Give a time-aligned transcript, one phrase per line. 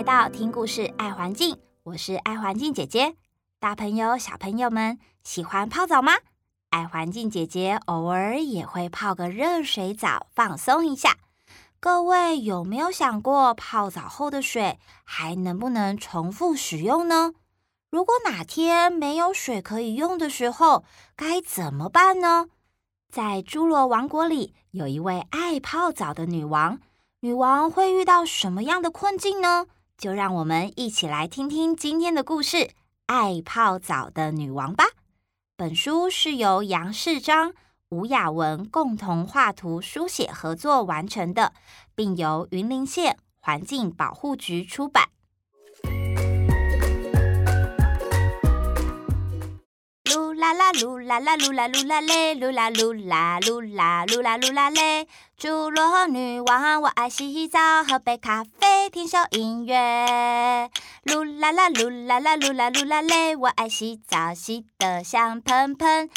[0.00, 3.16] 来到听故事爱环境，我是爱环境姐姐。
[3.58, 6.14] 大朋友、小朋友们喜欢泡澡吗？
[6.70, 11.18] 爱环境姐姐偶尔也会泡个热水澡，放松一下。
[11.80, 17.34] 各位有没有想过，泡澡后的水还能不能重复使用呢？
[17.90, 20.82] 如果哪天没有水可以用的时候，
[21.14, 22.46] 该怎么办呢？
[23.12, 26.80] 在侏罗王国里，有一位爱泡澡的女王。
[27.20, 29.66] 女王会遇到什么样的困境呢？
[30.00, 32.56] 就让我们一起来听听今天的故事
[33.04, 34.84] 《爱泡澡的女王》吧。
[35.58, 37.52] 本书是由杨世章、
[37.90, 41.52] 吴雅文共同画图、书写合作完成的，
[41.94, 45.10] 并由云林县环境保护局出版。
[50.52, 55.06] 啦啦噜啦啦噜啦噜啦嘞，噜啦噜啦噜啦噜啦噜啦嘞。
[55.38, 60.68] 侏罗女王，我爱洗澡，喝杯咖啡，听首音乐。
[61.04, 66.10] 噜啦啦噜啦啦噜啦噜啦嘞，我爱洗澡，洗得香喷喷。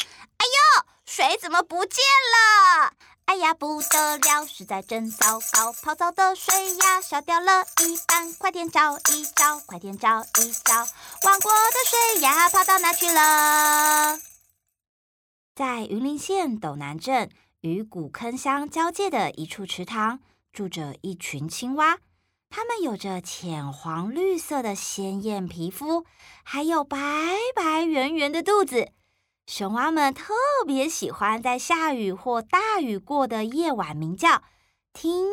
[1.06, 2.02] 水怎么不见
[2.32, 2.94] 了？
[3.26, 5.72] 哎呀，不得了，实在真糟糕！
[5.72, 10.74] 泡澡的水呀，少掉了一半，快点找一找，快点找一找，
[11.22, 14.18] 王国的水呀，跑到哪去了？
[15.54, 20.20] 在云林县斗南镇与古坑乡交界的一处池塘，
[20.52, 21.98] 住着一群青蛙，
[22.50, 26.04] 它们有着浅黄绿色的鲜艳皮肤，
[26.42, 26.98] 还有白
[27.54, 28.92] 白圆圆的肚子。
[29.46, 30.32] 熊蛙们特
[30.66, 34.42] 别喜欢在下雨或大雨过的夜晚鸣叫，
[34.94, 35.26] 听，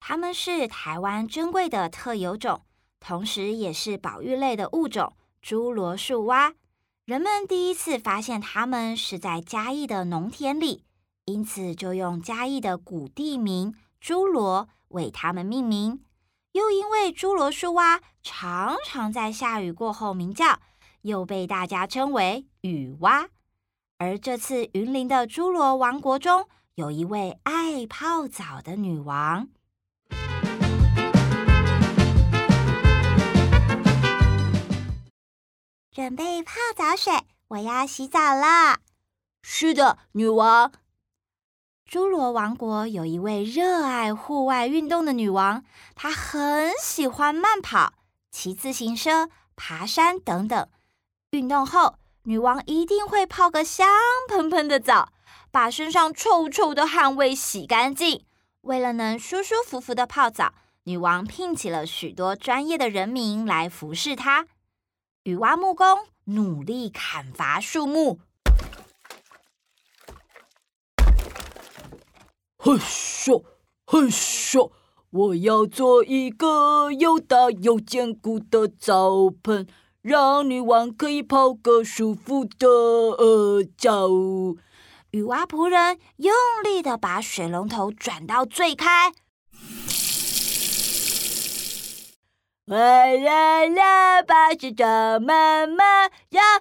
[0.00, 2.64] 它们是台湾珍贵的特有种，
[2.98, 5.14] 同时也是保育类的物种——
[5.44, 6.54] 侏罗树蛙。
[7.04, 10.84] 人们第一次发现它们是在嘉义的农田里，
[11.26, 16.02] 因此就用嘉义的古地名“侏罗”为它们命名。
[16.52, 20.60] 又因为侏罗树蛙常常在下雨过后鸣叫，
[21.00, 23.30] 又被大家称为雨蛙。
[23.96, 29.48] 而这次云林的侏罗王国中，有一位爱泡澡的女王。
[35.90, 37.14] 准备泡澡水，
[37.48, 38.80] 我要洗澡了。
[39.42, 40.70] 是的，女王。
[41.92, 45.62] 侏罗王国有一位热爱户外运动的女王，
[45.94, 47.92] 她很喜欢慢跑、
[48.30, 50.66] 骑自行车、爬山等等。
[51.32, 53.86] 运动后，女王一定会泡个香
[54.26, 55.12] 喷喷的澡，
[55.50, 58.24] 把身上臭臭的汗味洗干净。
[58.62, 60.54] 为了能舒舒服服的泡澡，
[60.84, 64.46] 女王聘请了许多专业的人民来服侍她。
[65.24, 68.20] 雨蛙木工努力砍伐树木。
[72.64, 73.42] 嘿咻，
[73.86, 74.70] 嘿咻！
[75.10, 79.66] 我要做一个又大又坚固的澡盆，
[80.00, 84.06] 让女王可以泡个舒服的呃澡。
[85.10, 89.12] 女娲仆人用力的把水龙头转到最开，
[92.64, 96.51] 来来来，把水装满满，让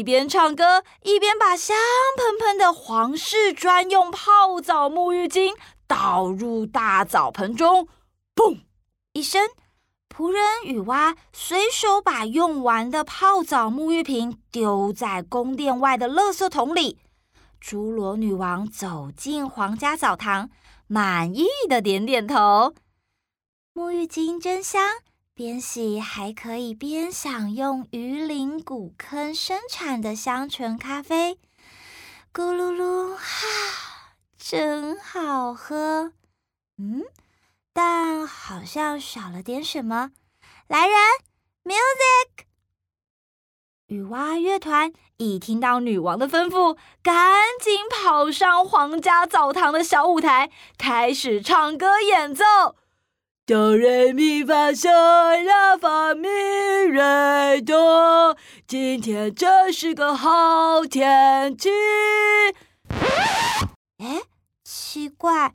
[0.00, 1.76] 一边唱歌，一边把香
[2.16, 5.54] 喷喷的皇室专用泡澡沐浴巾
[5.86, 7.86] 倒入大澡盆中。
[8.34, 8.60] 砰！
[9.12, 9.50] 一声，
[10.08, 16.98] 仆人雨蛙随手把用完的泡澡沐浴瓶丢在宫殿外的垃圾桶里。
[17.62, 20.48] 侏罗女王走进皇家澡堂，
[20.86, 22.72] 满意的点点头。
[23.74, 24.80] 沐浴巾真香。
[25.40, 31.38] 边洗还可以边享用鱼鳞古坑生产的香醇咖啡，
[32.30, 33.22] 咕噜噜，哈，
[34.36, 36.12] 真好喝。
[36.76, 37.04] 嗯，
[37.72, 40.10] 但好像少了点什么。
[40.68, 40.94] 来人
[41.64, 42.44] ，music！
[43.86, 52.44] 雨蛙乐团一听到女王的吩咐，赶紧跑上皇家澡堂的小舞台，开始唱歌演奏。
[53.50, 54.88] 哆来咪发嗦
[55.42, 56.28] 拉发咪
[56.84, 58.36] 瑞哆，
[58.68, 61.68] 今天真是个好天气。
[63.98, 64.22] 哎，
[64.62, 65.52] 奇怪，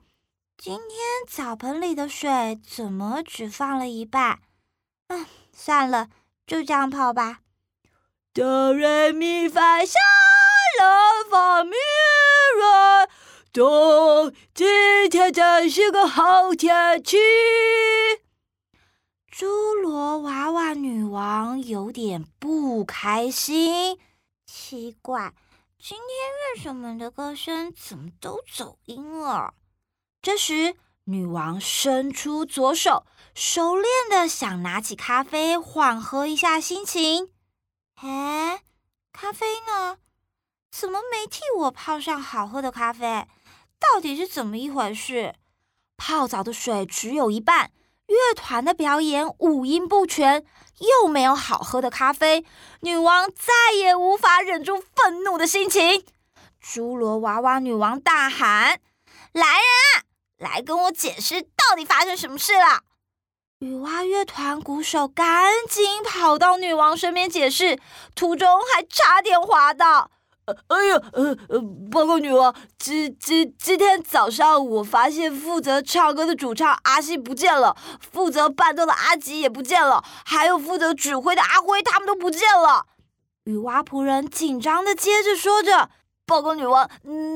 [0.58, 0.90] 今天
[1.26, 4.40] 澡盆里的水怎么只放了一半？
[5.08, 6.10] 嗯，算了，
[6.46, 7.40] 就这样泡吧。
[8.34, 9.94] 哆来咪发嗦
[10.82, 11.72] 拉发咪
[12.58, 13.05] 瑞。
[13.56, 17.16] 今天真是个好天气。
[19.32, 23.98] 侏罗娃娃女王有点不开心。
[24.46, 25.34] 奇怪，
[25.80, 29.54] 今天为什么的歌声怎么都走音了？
[30.22, 30.76] 这时，
[31.06, 37.32] 女王伸出左手，熟练的想拿起咖啡缓和一下心情。
[38.02, 38.64] 哎，
[39.14, 40.00] 咖啡呢？
[40.70, 43.26] 怎么没替我泡上好喝的咖啡？
[43.94, 45.36] 到底是怎么一回事？
[45.98, 47.72] 泡澡的水只有一半，
[48.08, 50.44] 乐团的表演五音不全，
[50.80, 52.46] 又没有好喝的咖啡，
[52.82, 56.06] 女王再也无法忍住愤怒的心情。
[56.62, 58.82] 侏罗娃娃女王大喊
[59.32, 59.64] ：“来人
[59.96, 60.04] 啊，
[60.38, 62.82] 来跟我解释到底发生什么事了！”
[63.60, 67.80] 女娲乐团鼓手赶紧跑到女王身边解释，
[68.14, 70.12] 途中还差点滑倒。
[70.46, 71.60] 哎呀，呃呃，
[71.90, 82.86] 报告女王，今今今天早上我发现负责唱歌的主唱阿西不见了，负责伴奏的阿吉也不见了，还有负责指挥的阿辉，他们都不见了。
[83.46, 85.90] 女娲仆人紧张的接着说着。
[86.28, 86.90] 报告女王，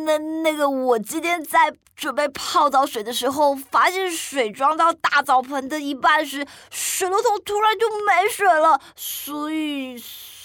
[0.03, 9.95] 那那个我今天在准备泡澡水的时候，发现水装到大澡盆的一半时，水龙头突然就没水了，所以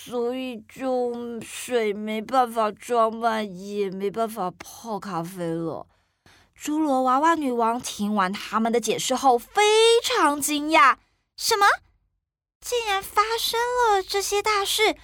[0.06, 5.86] 所以就水没办法装满，也没办法泡咖啡了。
[6.60, 9.62] 侏罗娃娃女王听完他们的解释后，非
[10.02, 10.96] 常惊讶，
[11.38, 11.64] 什么？
[12.60, 14.94] 竟然发生了这些大事！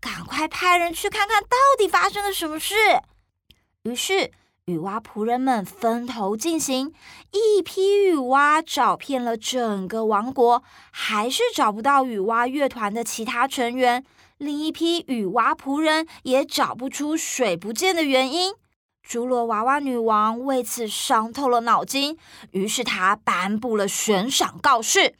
[0.00, 2.74] 赶快派人去看看到底发生了什么事。
[3.82, 4.32] 于是，
[4.64, 6.94] 女娲仆人们分头进行，
[7.30, 14.02] 一批女娲找遍了整个王国，还是找不到女娲乐团的其他成员。
[14.38, 18.54] 另一批雨蛙仆人也找不出水不见的原因。
[19.08, 22.18] 侏罗娃娃女王为此伤透了脑筋，
[22.50, 25.14] 于是她颁布了悬赏告示，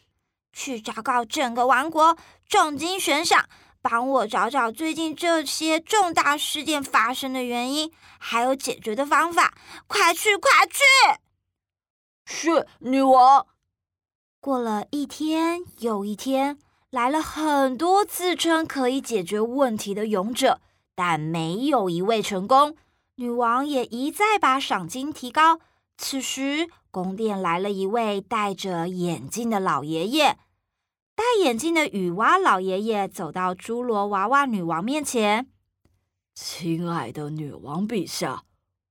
[0.53, 2.17] 去昭告整个王国，
[2.49, 3.49] 重金悬赏。
[3.81, 9.55] 帮我找找最近这些重大事件发生的原因，还有解决的方法。
[9.87, 10.83] 快去，快去！
[12.25, 13.47] 是女王。
[14.41, 16.59] 过了一天又一天，
[16.91, 20.61] 来了很多自称可以解决问题的勇者，
[20.95, 22.77] 但没有一位成功。
[23.17, 25.61] 女王也一再把赏金提高。
[25.99, 30.39] 此时，宫殿来了一位戴着眼镜的老爷爷。
[31.15, 35.51] 戴眼镜的雨蛙老爷爷走到侏罗娃娃女王面前
[36.35, 38.45] ：“亲爱的女王陛下，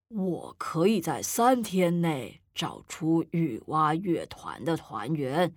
[0.10, 5.54] 我可以在三天内找出雨蛙乐团的团员，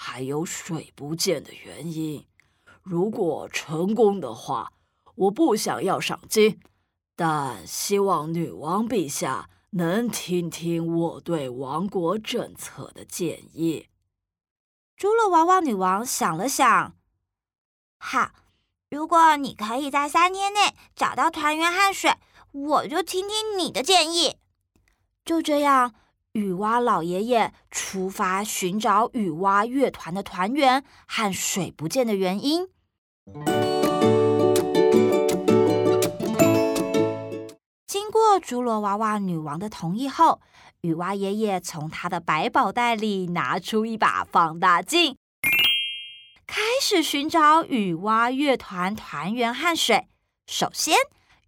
[0.00, 2.24] 还有水不见的原因。
[2.82, 4.72] 如果成功的话，
[5.16, 6.60] 我不想要赏金，
[7.16, 13.88] 但希望女王陛下能听听我对王国政策的建议。”
[14.96, 16.94] 侏罗娃娃女王想了想，
[17.98, 18.30] 好，
[18.88, 22.12] 如果你可以在三天内找到团圆和水，
[22.52, 24.36] 我就听听你的建议。
[25.24, 25.94] 就这样，
[26.32, 32.68] 雨蛙老爷爷出发寻找雨蛙乐团的团员和水不见的原因。
[37.86, 40.40] 经过侏罗娃娃女王的同意后，
[40.82, 45.16] 雨蛙爷爷从他的百宝袋里拿出一把放大镜，
[46.46, 50.06] 开始寻找雨蛙乐团团员和水。
[50.46, 50.94] 首先，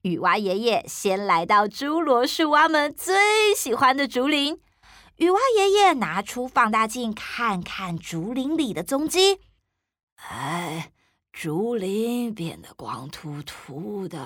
[0.02, 4.58] 雨蛙爷爷先来到侏罗树蛙们最喜欢的竹林。
[5.20, 9.42] 雨蛙爷爷拿出放大镜，看看竹林里的踪迹。
[10.16, 10.92] 哎，
[11.30, 14.18] 竹林变得光秃秃的，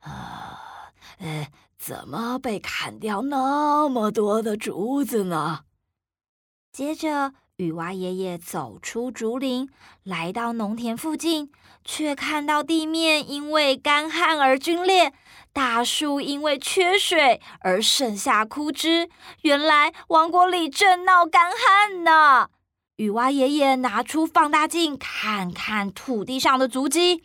[0.00, 1.48] 啊，呃。
[1.78, 5.60] 怎么被砍掉那么多的竹子呢？
[6.72, 9.68] 接着，雨蛙爷爷走出竹林，
[10.04, 11.50] 来到农田附近，
[11.84, 15.12] 却看到地面因为干旱而龟裂，
[15.52, 19.10] 大树因为缺水而剩下枯枝。
[19.42, 22.50] 原来王国里正闹干旱呢！
[22.94, 27.24] 雨蛙爷爷拿出放大镜，看看土地上的足迹。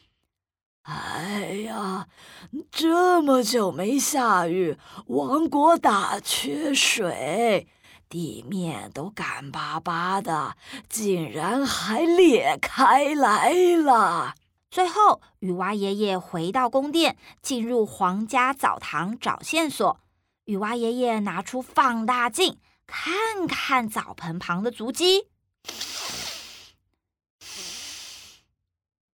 [0.81, 2.07] 哎呀，
[2.71, 7.67] 这么久没下雨，王国大缺水，
[8.13, 10.55] 地面都干巴巴的，
[10.87, 14.35] 竟然还裂开来了。
[14.69, 19.99] 最后，雨蛙爷爷回到宫殿，进入皇家澡堂找线索。
[20.45, 25.29] 雨蛙爷爷拿出放大镜，看看澡盆旁的足迹。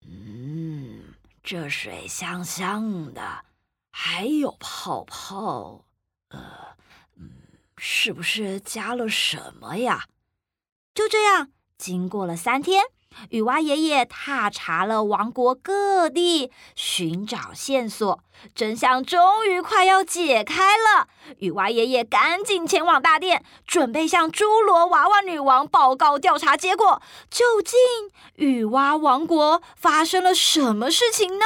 [0.06, 1.02] 嗯
[1.42, 3.44] 这水香香的，
[3.90, 5.84] 还有泡泡，
[6.28, 6.40] 呃，嗯，
[7.78, 10.06] 是不是加了什么呀？
[10.94, 12.84] 就这样，经过了三天，
[13.28, 18.20] 雨蛙爷爷踏查了王国各地，寻找线索，
[18.54, 21.08] 真相终于快要解开了。
[21.38, 27.02] 雨蛙爷爷赶紧前往大殿，准备向侏罗娃娃女王报告调查结果。
[27.30, 27.78] 究竟
[28.36, 31.44] 雨蛙王国发生了什么事情呢？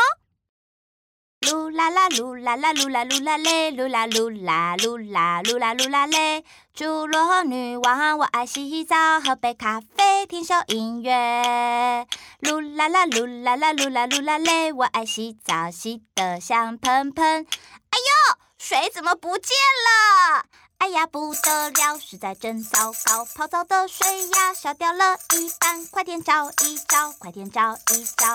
[1.41, 6.45] 噜啦啦噜啦啦噜啦噜啦嘞，噜啦噜啦噜啦噜啦噜啦嘞。
[6.77, 12.07] 侏罗女王，我爱洗澡，喝杯咖啡，听首音乐。
[12.43, 17.47] 噜啦啦噜啦啦噜啦噜啦嘞，我爱洗澡，洗得香喷喷。
[17.47, 19.57] 哎呦，水怎么不见
[19.87, 20.45] 了？
[20.81, 23.23] 哎呀，不得了，实在真糟糕！
[23.35, 28.27] 泡澡的水呀，消掉了一半，快点找一找，快点找一找，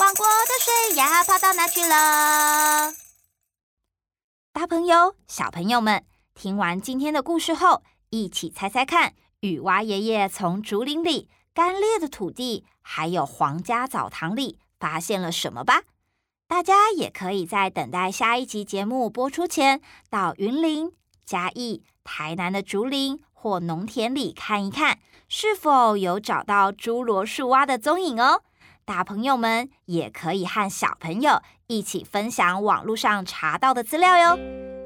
[0.00, 2.92] 王国的水呀，跑到哪去了？
[4.52, 6.04] 大朋友、小朋友们，
[6.34, 15.84] 听完今天的故事后，一起猜猜看，雨蛙爷爷从竹林里、干裂的土地，还有皇家澡堂里发现了什么吧？
[16.48, 19.80] 大家也可以在等待下一集节目播出前，
[20.10, 20.92] 到云林、
[21.24, 21.82] 嘉义。
[22.04, 24.98] 台南的竹林或农田里看一看，
[25.28, 28.42] 是否有找到侏罗树蛙的踪影哦。
[28.84, 34.36] 大朋友们也可以和小朋友一起分享网络上查到的资料哟。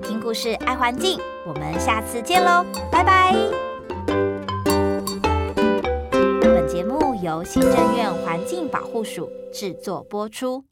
[0.02, 3.34] 听故事爱环境，我们下次见喽，拜拜。
[6.42, 10.62] 本节目由行政院环境保护署制作播出。